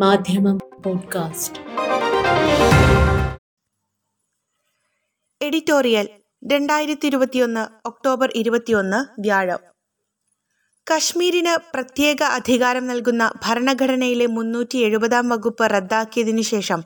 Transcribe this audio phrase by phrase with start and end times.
[0.00, 1.58] മാധ്യമം podcast.
[5.42, 6.08] Editorial
[6.52, 9.58] രണ്ടായിരത്തി ഇരുപത്തിയൊന്ന് ഒക്ടോബർ ഇരുപത്തിയൊന്ന് വ്യാഴം.
[10.90, 16.84] കശ്മീരിന് പ്രത്യേക അധികാരം നൽകുന്ന ഭരണഘടനയിലെ മുന്നൂറ്റി എഴുപതാം വകുപ്പ് റദ്ദാക്കിയതിനു ശേഷം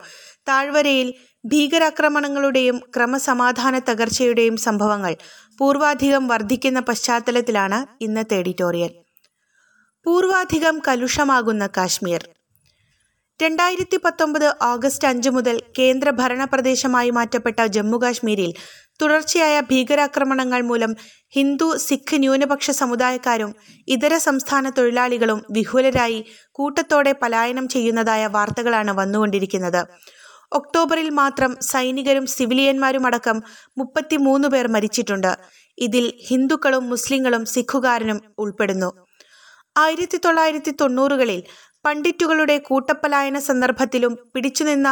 [0.49, 1.15] താഴ്വരയിൽ
[1.45, 5.17] ഭീകരാക്രമണങ്ങളുടെയും ക്രമസമാധാന തകർച്ചയുടെയും സംഭവങ്ങൾ
[5.59, 8.91] പൂർവാധികം വർദ്ധിക്കുന്ന പശ്ചാത്തലത്തിലാണ് ഇന്നത്തെ എഡിറ്റോറിയൽ.
[10.05, 12.29] പൂർവാധികം കലുഷമാകുന്ന കാശ്മീർ.
[13.43, 18.51] രണ്ടായിരത്തി പത്തൊമ്പത് ഓഗസ്റ്റ് അഞ്ച് മുതൽ കേന്ദ്ര ഭരണ പ്രദേശമായി മാറ്റപ്പെട്ട ജമ്മുകാശ്മീരിൽ
[19.03, 20.93] തുടർച്ചയായ ഭീകരാക്രമണങ്ങൾ മൂലം
[21.37, 23.51] ഹിന്ദു സിഖ് ന്യൂനപക്ഷ സമുദായക്കാരും
[23.89, 26.21] ഇതര സംസ്ഥാന തൊഴിലാളികളും വിഹുലരായി
[26.53, 29.81] കൂട്ടത്തോടെ പലായനം ചെയ്യുന്നതായ വാർത്തകളാണ് വന്നുകൊണ്ടിരിക്കുന്നത്.
[30.53, 33.37] ഒക്ടോബറിൽ മാത്രം സൈനികരും സിവിലിയന്മാരും അടക്കം
[33.79, 35.33] മുപ്പത്തിമൂന്ന് പേർ മരിച്ചിട്ടുണ്ട്.
[35.79, 38.91] ഇതിൽ ഹിന്ദുക്കളും മുസ്ലിങ്ങളും സിഖുകാരനും ഉൾപ്പെടുന്നു.
[39.77, 41.41] ആയിരത്തി തൊള്ളായിരത്തി തൊണ്ണൂറുകളിൽ
[41.85, 44.89] പണ്ഡിറ്റുകളുടെ കൂട്ടപ്പലായന സന്ദർഭത്തിലും പിടിച്ചുനിന്ന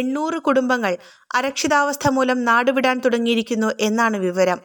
[0.00, 0.92] എണ്ണൂറ് കുടുംബങ്ങൾ
[1.34, 4.60] അരക്ഷിതാവസ്ഥ മൂലം നാടുവിടാൻ തുടങ്ങിയിരിക്കുന്നു എന്നാണ് വിവരം.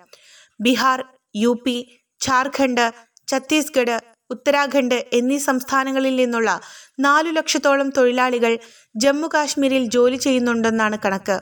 [0.61, 0.99] ബീഹാർ
[1.35, 1.77] യു പി
[2.21, 2.85] ഝാർഖണ്ഡ്
[3.27, 3.97] ഛത്തീസ്ഗഡ്
[4.29, 6.51] ഉത്തരാഖണ്ഡ് എന്നീ സംസ്ഥാനങ്ങളിൽ നിന്നുള്ള
[6.99, 8.53] നാലു ലക്ഷത്തോളം തൊഴിലാളികൾ
[8.95, 11.37] ജമ്മു കാശ്മീരിൽ ജോലി ചെയ്യുന്നുണ്ടെന്നാണ് കണക്ക്.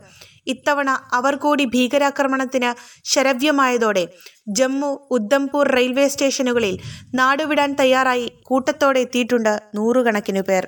[0.48, 4.08] ഇത്തവണ അവർ കൂടി ഭീകരാക്രമണത്തിന് ശരവ്യമായതോടെ
[4.48, 6.80] ജമ്മു ഉദ്ധംപൂർ റെയിൽവേ സ്റ്റേഷനുകളിൽ
[7.16, 10.68] നാടുവിടാൻ തയ്യാറായി കൂട്ടത്തോടെ എത്തിയിട്ടുണ്ട് നൂറുകണക്കിനു പേർ.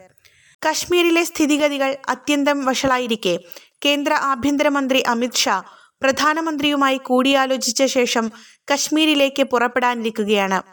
[0.68, 3.40] കശ്മീരിലെ സ്ഥിതിഗതികൾ അത്യന്തം വഷളായിരിക്കെ.
[3.86, 5.64] കേന്ദ്ര ആഭ്യന്തരമന്ത്രി അമിത്ഷാ
[6.02, 8.32] പ്രധാനമന്ത്രിയുമായി കൂടിയാലോചിച്ച ശേഷം
[8.72, 10.64] കശ്മീരിലേക്ക് പുറപ്പെടാനിരിക്കുകയാണ്.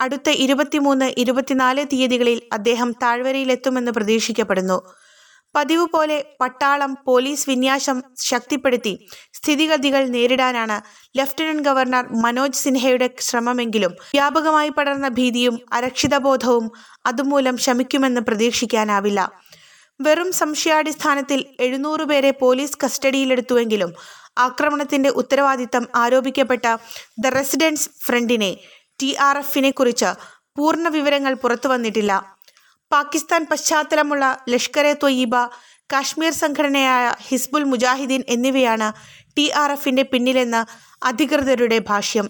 [0.00, 5.05] അടുത്ത ഇരുപത്തിമൂന്ന് ഇരുപത്തിനാല് തീയതികളിൽ അദ്ദേഹം താഴ്വരയിലെത്തുമെന്ന് പ്രതീക്ഷിക്കപ്പെടുന്നു.
[5.56, 10.80] പതിവ് പോലെ പട്ടാളം പോലീസ് വിന്യാസം ശക്തിപ്പെടുത്തി സ്ഥിതിഗതികൾ നേരിടാനാണ്
[11.18, 16.70] ലഫ്റ്റനന്റ് ഗവർണർ മനോജ് സിൻഹയുടെ ശ്രമമെങ്കിലും വ്യാപകമായി പടർന്ന ഭീതിയും അരക്ഷിതബോധവും
[17.06, 19.32] അതുമൂലം ശമിക്കുമെന്ന് പ്രതീക്ഷിക്കാനാവില്ല.
[20.00, 23.92] വെറും സംശയാടിസ്ഥാനത്തിൽ എഴുന്നൂറ് പേരെ പോലീസ് കസ്റ്റഡിയിലെടുത്തുവെങ്കിലും
[24.38, 26.76] ആക്രമണത്തിന്റെ ഉത്തരവാദിത്തം ആരോപിക്കപ്പെട്ട
[27.18, 28.56] ദ റെസിഡൻസ് ഫ്രണ്ടിനെ
[29.02, 30.06] ടി ആർ എഫിനെ കുറിച്ച്
[30.56, 32.35] പൂർണ വിവരങ്ങൾ പുറത്തു വന്നിട്ടില്ല
[32.96, 35.36] പാകിസ്ഥാൻ പശ്ചാത്തലമുള്ള ലഷ്കർ എ തൊയ്യബ
[35.92, 38.88] കാശ്മീർ സംഘടനയായ ഹിസ്ബുൽ മുജാഹിദീൻ എന്നിവയാണ്
[39.36, 40.60] ടി ആർ എഫിന്റെ പിന്നിലെന്ന്
[41.10, 42.26] അധികൃതരുടെ ഭാഷ്യം.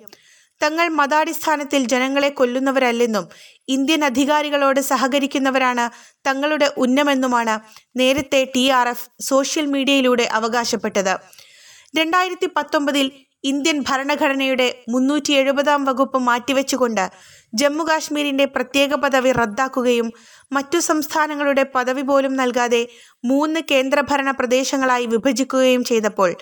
[0.60, 3.24] തങ്ങൾ മതാടിസ്ഥാനത്തിൽ ജനങ്ങളെ കൊല്ലുന്നവരല്ലെന്നും
[3.68, 5.84] ഇന്ത്യൻ അധികാരികളോട് സഹകരിക്കുന്നവരാണ്
[6.28, 7.54] തങ്ങളുടെ ഉന്നമെന്നുമാണ്
[8.00, 11.14] നേരത്തെ ടി ആർ എഫ് സോഷ്യൽ മീഡിയയിലൂടെ അവകാശപ്പെട്ടത്.
[11.98, 13.06] രണ്ടായിരത്തി പത്തൊമ്പതിൽ
[13.46, 17.04] ഇന്ത്യൻ ഭരണഘടനയുടെ മുന്നൂറ്റി എഴുപതാം വകുപ്പ് മാറ്റിവെച്ചുകൊണ്ട്
[17.52, 20.12] ജമ്മുകാശ്മീരിന്റെ പ്രത്യേക പദവി റദ്ദാക്കുകയും
[20.52, 22.82] മറ്റു സംസ്ഥാനങ്ങളുടെ പദവി പോലും നൽകാതെ
[23.24, 26.32] മൂന്ന് കേന്ദ്രഭരണ പ്രദേശങ്ങളായി വിഭജിക്കുകയും ചെയ്തപ്പോൾ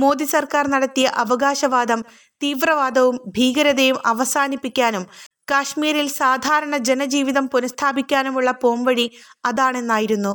[0.00, 2.02] മോദി സർക്കാർ നടത്തിയ അവകാശവാദം
[2.42, 5.06] തീവ്രവാദവും ഭീകരതയും അവസാനിപ്പിക്കാനും
[5.50, 9.06] കാശ്മീരിൽ സാധാരണ ജനജീവിതം പുനഃസ്ഥാപിക്കാനുമുള്ള പോംവഴി
[9.44, 10.34] അതാണെന്നായിരുന്നു.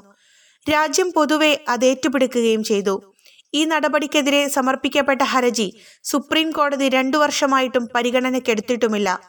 [0.71, 2.95] രാജ്യം പൊതുവെ അതേറ്റുപിടിക്കുകയും ചെയ്തു.
[3.53, 5.73] ഈ നടപടിക്കെതിരെ സമർപ്പിക്കപ്പെട്ട ഹർജി
[6.03, 9.19] സുപ്രീം കോടതി രണ്ടു വർഷമായിട്ടും പരിഗണനയ്ക്കെടുത്തിട്ടുമില്ല.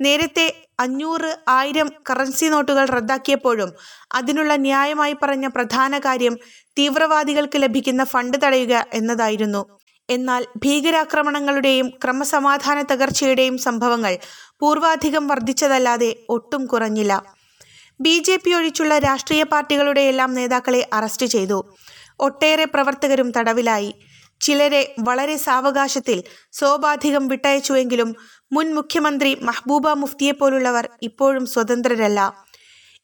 [0.00, 3.72] നേരത്തെ അഞ്ഞൂറ് ആയിരം കറൻസി നോട്ടുകൾ റദ്ദാക്കിയപ്പോഴും
[4.14, 6.38] അതിനുള്ള ന്യായമായി പറഞ്ഞ പ്രധാന കാര്യം
[6.78, 9.66] തീവ്രവാദികൾക്ക് ലഭിക്കുന്ന ഫണ്ട് തടയുക എന്നതായിരുന്നു.
[10.10, 14.18] എന്നാൽ ഭീകരാക്രമണങ്ങളുടെയും ക്രമസമാധാന തകർച്ചയുടെയും സംഭവങ്ങൾ
[14.60, 17.22] പൂർവാധികം വർദ്ധിച്ചതല്ലാതെ ഒട്ടും കുറഞ്ഞില്ല.
[18.00, 21.76] ബി ജെ പി ഒഴിച്ചുള്ള രാഷ്ട്രീയ പാർട്ടികളുടെ എല്ലാം നേതാക്കളെ അറസ്റ്റ് ചെയ്തു.
[22.20, 23.94] ഒട്ടേറെ പ്രവർത്തകരും തടവിലായി.
[24.40, 28.16] ചിലരെ വളരെ സാവകാശത്തിൽ സോപാധികം വിട്ടയച്ചുവെങ്കിലും
[28.52, 32.44] മുൻ മുഖ്യമന്ത്രി മഹ്ബൂബ മുഫ്തിയെപ്പോലുള്ളവർ ഇപ്പോഴും സ്വതന്ത്രരല്ല.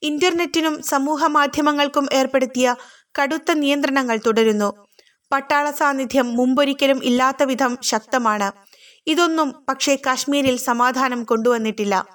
[0.03, 2.76] ഇന്റർനെറ്റിനും സമൂഹ മാധ്യമങ്ങൾക്കും ഏർപ്പെടുത്തിയ
[3.22, 4.86] കടുത്ത നിയന്ത്രണങ്ങൾ തുടരുന്നു.
[5.32, 8.53] പട്ടാള സാന്നിധ്യം മുമ്പൊരിക്കലും ഇല്ലാത്ത വിധം ശക്തമാണ്.
[9.06, 12.06] ഇതൊന്നും പക്ഷേ കാശ്മീരിൽ സമാധാനം കൊണ്ടുവന്നിട്ടില്ല.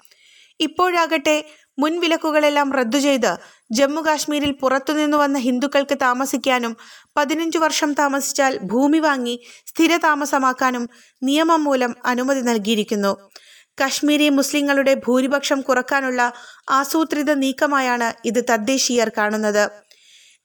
[0.59, 1.45] ഇപ്പോഴാകട്ടെ
[1.79, 3.38] മുൻവിലക്കുകളെല്ലാം റദ്ദു ചെയ്ത്
[3.72, 6.74] ജമ്മു കാശ്മീരിൽ പുറത്തുനിന്നു വന്ന ഹിന്ദുക്കൾക്ക് താമസിക്കാനും
[7.18, 9.35] പതിനഞ്ചു വർഷം താമസിച്ചാൽ ഭൂമി വാങ്ങി
[9.68, 10.90] സ്ഥിര താമസമാക്കാനും
[11.24, 13.12] നിയമം മൂലം അനുമതി നൽകിയിരിക്കുന്നു.
[13.81, 16.22] കശ്മീരി മുസ്ലിങ്ങളുടെ ഭൂരിപക്ഷം കുറക്കാനുള്ള
[16.69, 19.63] ആസൂത്രിത നീക്കമായാണ് ഇത് തദ്ദേശീയർ കാണുന്നത്.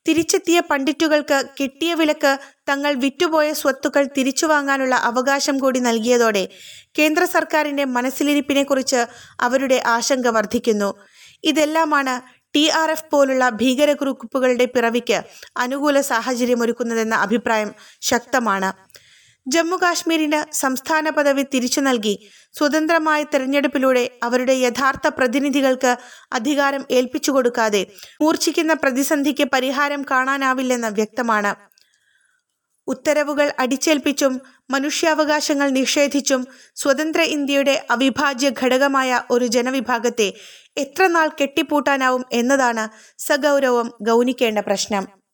[0.05, 2.31] തിരിച്ചെത്തിയ പണ്ഡിറ്റുകൾക്ക് കിട്ടിയ വിലക്ക്
[2.69, 6.43] തങ്ങൾ വിറ്റുപോയ സ്വത്തുക്കൾ തിരിച്ചു വാങ്ങാനുള്ള അവകാശം കൂടി നൽകിയതോടെ
[6.99, 9.01] കേന്ദ്ര സർക്കാരിന്റെ മനസ്സിലിരിപ്പിനെക്കുറിച്ച്
[9.39, 10.89] അവരുടെ ആശങ്ക വർദ്ധിക്കുന്നു.
[11.43, 12.13] ഇതെല്ലാമാണ്
[12.55, 15.17] ടി ആർ എഫ് പോലുള്ള ഭീകര ഗ്രൂപ്പുകളുടെ പിറവിക്ക്
[15.63, 17.71] അനുകൂല സാഹചര്യമൊരുക്കുന്നതെന്ന അഭിപ്രായം
[18.09, 18.69] ശക്തമാണ്.
[19.47, 22.13] ജമ്മു കാശ്മീരിന് സംസ്ഥാന പദവി തിരിച്ചു നൽകി
[22.57, 25.91] സ്വതന്ത്രമായ തെരഞ്ഞെടുപ്പിലൂടെ അവരുടെ യഥാർത്ഥ പ്രതിനിധികൾക്ക്
[26.37, 27.81] അധികാരം ഏൽപ്പിച്ചു കൊടുക്കാതെ
[28.23, 31.51] മൂർച്ഛിക്കുന്ന പ്രതിസന്ധിക്ക് പരിഹാരം കാണാനാവില്ലെന്ന് വ്യക്തമാണ്.
[32.87, 34.33] ഉത്തരവുകൾ അടിച്ചേൽപ്പിച്ചും
[34.71, 36.41] മനുഷ്യാവകാശങ്ങൾ നിഷേധിച്ചും
[36.75, 40.29] സ്വതന്ത്ര ഇന്ത്യയുടെ അവിഭാജ്യ ഘടകമായ ഒരു ജനവിഭാഗത്തെ
[40.77, 42.85] എത്ര നാൾ കെട്ടിപ്പൂട്ടാനാവും എന്നതാണ്
[43.17, 45.24] സഗൗരവം ഗൗനിക്കേണ്ട പ്രശ്നം.